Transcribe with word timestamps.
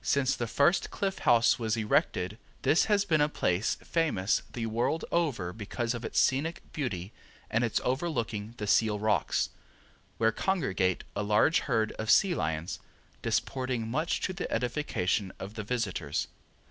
Since 0.00 0.34
the 0.34 0.46
first 0.46 0.90
Cliff 0.90 1.18
House 1.18 1.58
was 1.58 1.76
erected 1.76 2.38
this 2.62 2.86
has 2.86 3.04
been 3.04 3.20
a 3.20 3.28
place 3.28 3.74
famous 3.84 4.42
the 4.54 4.64
world 4.64 5.04
over 5.12 5.52
because 5.52 5.92
of 5.92 6.02
its 6.02 6.18
scenic 6.18 6.62
beauty 6.72 7.12
and 7.50 7.62
its 7.62 7.78
overlooking 7.84 8.54
the 8.56 8.66
Seal 8.66 8.98
Rocks, 8.98 9.50
where 10.16 10.32
congregate 10.32 11.04
a 11.14 11.22
large 11.22 11.58
herd 11.58 11.92
of 11.98 12.10
sea 12.10 12.34
lions 12.34 12.78
disporting 13.20 13.86
much 13.86 14.22
to 14.22 14.32
the 14.32 14.50
edification 14.50 15.30
of 15.38 15.56
the 15.56 15.62
visitors. 15.62 16.28